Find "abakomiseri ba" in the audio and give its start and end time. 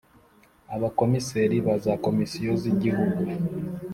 0.75-1.75